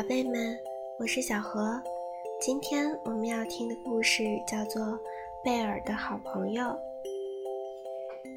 [0.00, 0.58] 宝贝们，
[0.98, 1.78] 我是小何。
[2.40, 4.82] 今天我们要听的故事叫做
[5.44, 6.64] 《贝尔的好朋友》。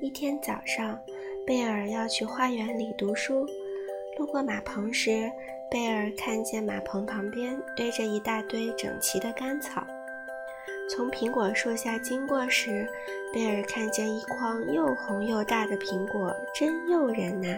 [0.02, 1.00] 一天早上，
[1.47, 3.47] 贝尔要去花园里读书，
[4.18, 5.32] 路过马棚时，
[5.71, 9.87] 贝尔看见马棚旁边堆着一大堆整齐的干草。
[10.89, 12.86] 从苹果树下经过时，
[13.34, 17.57] 贝尔看见一筐又红又大的苹果，真诱人呐！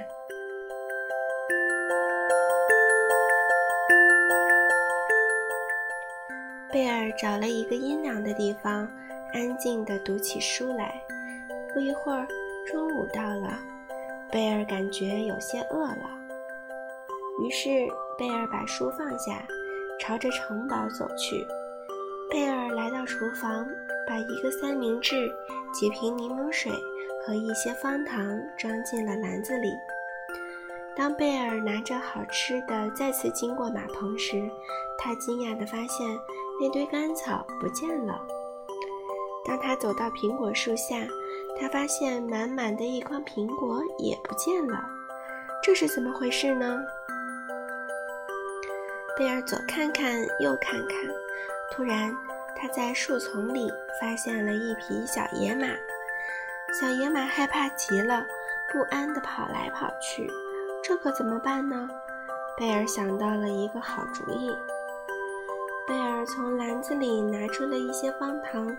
[7.18, 8.88] 找了一个阴凉的地方，
[9.34, 11.02] 安静地读起书来。
[11.74, 12.28] 不一会儿，
[12.66, 13.60] 中午到了，
[14.32, 16.10] 贝尔感觉有些饿了。
[17.42, 17.70] 于是，
[18.18, 19.46] 贝尔把书放下，
[20.00, 21.46] 朝着城堡走去。
[22.30, 23.68] 贝尔来到厨房，
[24.08, 25.32] 把一个三明治、
[25.74, 26.72] 几瓶柠檬水
[27.26, 29.70] 和一些方糖装进了篮子里。
[30.96, 34.50] 当贝尔拿着好吃的再次经过马棚时，
[34.98, 36.08] 他惊讶地发现。
[36.60, 38.20] 那堆干草不见了。
[39.46, 41.06] 当他走到苹果树下，
[41.60, 44.84] 他发现满满的一筐苹果也不见了。
[45.64, 46.80] 这是怎么回事呢？
[49.18, 50.98] 贝尔左看看，右看看，
[51.72, 52.14] 突然
[52.56, 55.68] 他在树丛里发现了一匹小野马。
[56.80, 58.26] 小野马害怕极了，
[58.72, 60.30] 不安地跑来跑去。
[60.84, 61.90] 这可怎么办呢？
[62.58, 64.56] 贝尔想到了一个好主意。
[65.88, 68.76] 贝尔从篮子里拿出了一些方糖，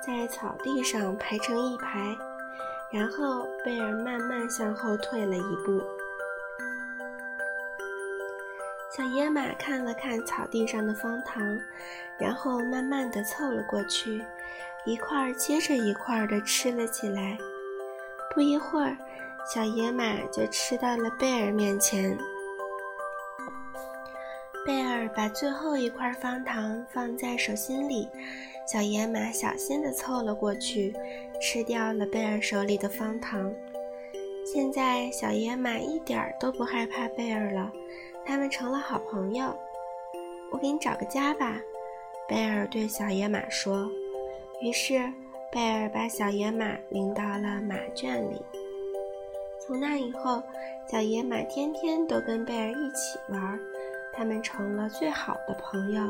[0.00, 2.16] 在草地上排成一排，
[2.90, 5.82] 然后贝尔慢慢向后退了一步。
[8.90, 11.58] 小野马看了看草地上的方糖，
[12.18, 14.24] 然后慢慢地凑了过去，
[14.86, 17.36] 一块接着一块地吃了起来。
[18.34, 18.96] 不一会儿，
[19.44, 22.16] 小野马就吃到了贝尔面前。
[24.66, 28.08] 贝尔把最后一块方糖放在手心里，
[28.66, 30.92] 小野马小心地凑了过去，
[31.40, 33.52] 吃掉了贝尔手里的方糖。
[34.44, 37.70] 现在，小野马一点儿都不害怕贝尔了，
[38.24, 39.56] 他们成了好朋友。
[40.50, 41.60] 我给你找个家吧，
[42.28, 43.88] 贝尔对小野马说。
[44.60, 45.00] 于是，
[45.52, 48.42] 贝尔把小野马领到了马圈里。
[49.64, 50.42] 从那以后，
[50.90, 53.60] 小野马天天都跟贝尔一起玩。
[54.16, 56.02] 他们成了最好的朋友。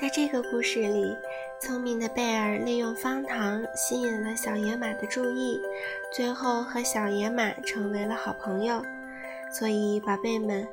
[0.00, 1.16] 在这个故事里，
[1.58, 5.60] 聪明的贝尔利用方糖吸引了小野马的注意，
[6.12, 8.80] 最后和小野马成为了好朋友。
[9.52, 10.66] 所以，宝贝们，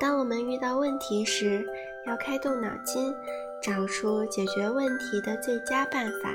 [0.00, 1.64] 当我们遇到问题时，
[2.06, 3.14] 要开动脑筋，
[3.60, 6.34] 找出解决问题的最佳办法。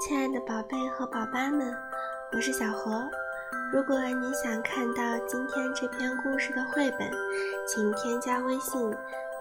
[0.00, 1.74] 亲爱的宝贝和宝爸们，
[2.32, 3.08] 我是小何。
[3.72, 7.10] 如果你想看到今天这篇故事的绘本，
[7.66, 8.90] 请添加微信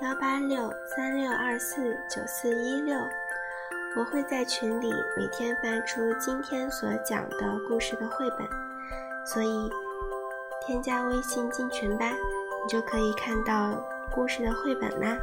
[0.02, 3.00] 幺八六三六二四九四一六，
[3.96, 7.38] 我会在群里每天发出今天所讲的
[7.70, 8.48] 故事的绘本，
[9.26, 9.72] 所以
[10.66, 13.82] 添加微信进群吧，你就可以看到
[14.12, 15.18] 故事的绘本啦。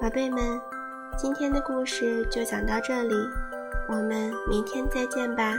[0.00, 0.60] 宝贝们，
[1.18, 3.14] 今天的故事就讲到这里，
[3.88, 5.54] 我们明天再见吧。